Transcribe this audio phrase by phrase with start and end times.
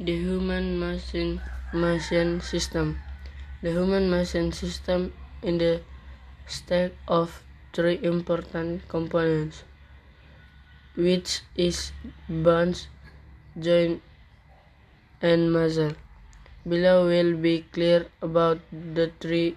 [0.00, 1.40] The human machine
[1.72, 2.98] machine system.
[3.62, 5.82] The human machine system is the
[6.46, 9.62] stack of three important components,
[10.96, 11.92] which is
[12.28, 12.88] bones,
[13.56, 14.02] joint,
[15.22, 15.94] and muscle.
[16.66, 19.56] Below will be clear about the three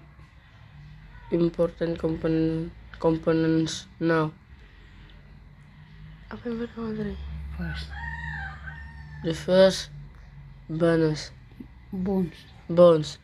[1.32, 4.32] important component, components now.
[6.30, 7.16] Apa yang pertama tadi?
[7.58, 7.88] First,
[9.26, 9.97] The first,
[10.70, 11.32] bones.
[11.92, 12.34] bones.
[12.70, 13.18] Bones.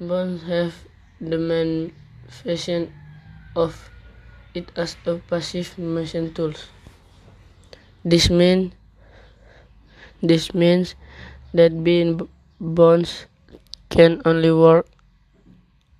[0.00, 0.74] Bones have
[1.20, 1.92] the main
[2.28, 2.92] function
[3.54, 3.90] of
[4.54, 6.52] it as a passive motion tool.
[8.04, 8.72] This mean
[10.22, 10.94] this means
[11.54, 12.28] that being
[12.60, 13.26] bones
[13.88, 14.86] can only work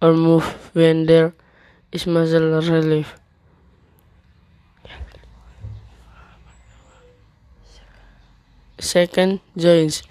[0.01, 0.45] or move
[0.75, 1.35] when there
[1.93, 3.15] is muscle relief.
[8.79, 10.03] Second, joints.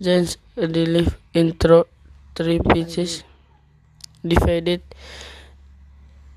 [0.00, 1.84] Joints are relieved into
[2.34, 3.22] three pieces,
[4.24, 4.80] divided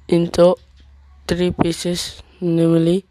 [0.07, 0.55] into
[1.25, 3.05] three pieces, namely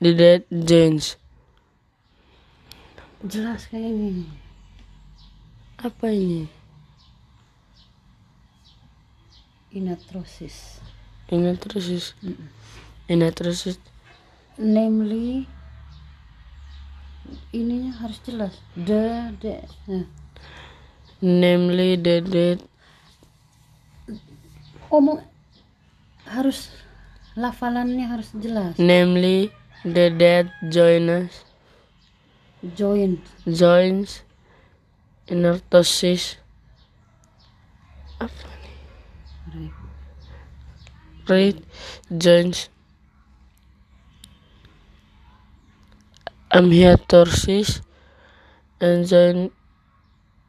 [0.00, 1.20] the dead joints.
[3.20, 4.24] Jelas kayak ini.
[5.76, 6.48] Apa ini?
[9.76, 10.80] Inatrosis.
[11.28, 12.16] Inatrosis.
[13.04, 13.76] Inatrosis.
[14.56, 15.44] Namely,
[17.52, 18.54] ininya harus jelas.
[18.74, 19.54] The, the.
[19.86, 20.06] Nah.
[21.20, 22.58] Namely the dead.
[24.90, 25.22] Omong
[26.26, 26.72] harus
[27.36, 28.74] lafalannya harus jelas.
[28.80, 29.52] Namely
[29.84, 31.44] the dead joints.
[32.60, 33.20] Joint.
[33.46, 34.24] Joints.
[35.30, 36.36] Inertosis.
[38.20, 38.50] Apa
[39.54, 39.72] nih?
[41.28, 41.58] Right.
[42.10, 42.70] Right
[48.80, 49.52] and joint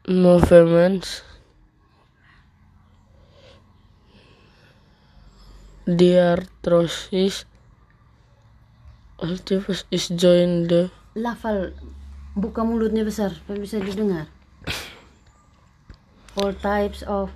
[0.08, 1.22] movements.
[5.86, 7.44] Diarthrosis.
[9.22, 11.72] Arthritis is joint the Lafal.
[12.34, 14.26] Buka mulutnya besar supaya bisa didengar.
[16.38, 17.30] All types of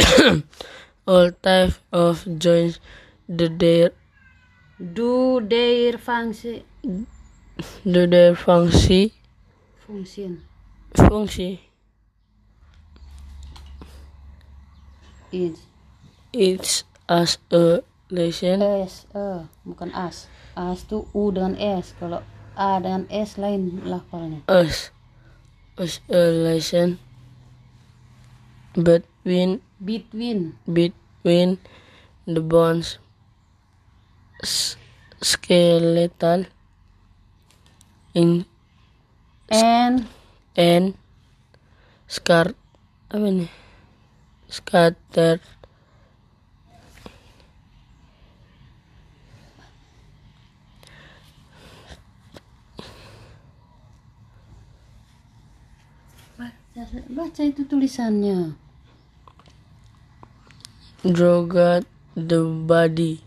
[1.10, 2.80] all type of joints
[3.28, 3.90] the their
[4.78, 6.64] do their function.
[7.84, 9.10] Their function
[9.86, 10.42] Function.
[10.94, 11.58] function
[15.32, 15.58] Is
[16.32, 20.30] it's as a lesion S, eh, bukan as.
[20.54, 21.92] As tuh U dengan S.
[21.98, 22.22] Kalau
[22.56, 24.46] A dengan S lain lafalnya.
[24.48, 24.94] as
[25.76, 26.98] as a lesion
[28.72, 31.60] between Between between
[32.24, 32.96] the bones
[35.20, 36.48] skeletal
[38.16, 38.48] in
[39.52, 40.08] and
[40.56, 40.96] and
[42.08, 42.56] scar
[43.12, 43.52] apa nih
[44.48, 45.44] scattered
[57.16, 58.52] baca itu tulisannya.
[61.00, 61.84] throughout
[62.16, 63.25] the body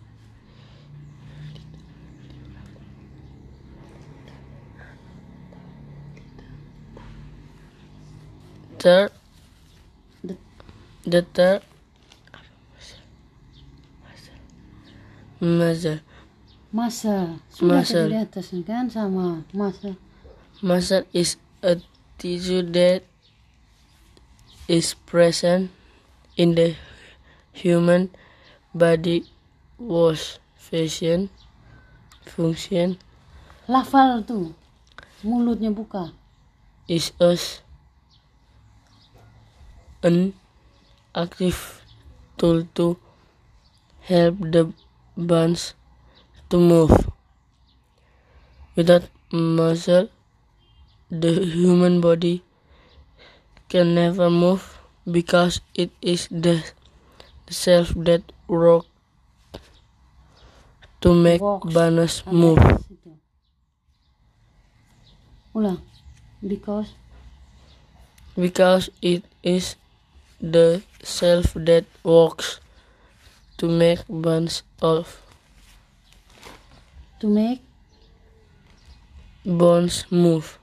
[8.79, 9.11] third
[10.23, 10.39] The-
[11.05, 11.61] the third
[15.39, 15.99] muscle
[16.69, 19.97] Masa sudah tadi di atas nih kan sama masa.
[20.61, 21.33] muscle is
[21.65, 21.81] a
[22.21, 23.01] tissue that
[24.69, 25.73] is present
[26.37, 26.77] in the
[27.57, 28.13] human
[28.69, 29.25] body
[29.81, 31.33] was fashion
[32.21, 33.01] function
[33.65, 34.53] Lafal tuh.
[35.25, 36.09] Mulutnya buka.
[36.85, 37.61] is us
[40.01, 40.33] an
[41.13, 41.81] active
[42.37, 42.97] tool to
[44.01, 44.73] help the
[45.17, 45.73] bones
[46.49, 46.91] to move.
[48.75, 50.09] Without muscle,
[51.11, 52.43] the human body
[53.67, 54.79] can never move
[55.09, 56.63] because it is the
[57.49, 58.85] self that work
[61.01, 62.59] to make bones move.
[65.53, 65.81] Ulang.
[66.41, 66.95] Because
[68.37, 69.75] because it is
[70.41, 72.59] the self that works
[73.57, 75.21] to make bones of
[77.19, 77.61] to make
[79.45, 80.58] bones move.